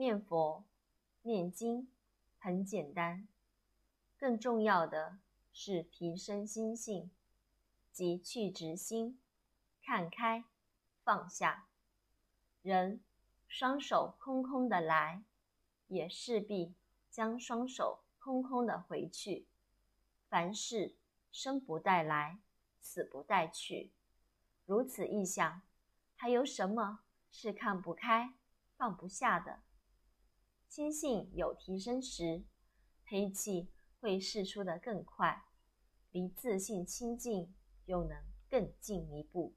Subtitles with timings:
[0.00, 0.64] 念佛、
[1.20, 1.86] 念经
[2.38, 3.28] 很简单，
[4.16, 5.18] 更重要的
[5.52, 7.10] 是提升心性，
[7.92, 9.20] 即去执心，
[9.82, 10.44] 看开，
[11.04, 11.66] 放下。
[12.62, 13.02] 人
[13.46, 15.22] 双手空空的来，
[15.88, 16.74] 也势必
[17.10, 19.46] 将双手空空的回去。
[20.30, 20.96] 凡事
[21.30, 22.38] 生不带来，
[22.80, 23.92] 死不带去。
[24.64, 25.60] 如此一想，
[26.16, 28.32] 还有什么是看不开、
[28.78, 29.60] 放不下的？
[30.70, 32.44] 心性有提升时，
[33.04, 33.66] 黑气
[33.98, 35.42] 会释出的更快，
[36.12, 37.52] 离自信清净
[37.86, 38.16] 又能
[38.48, 39.52] 更进一步。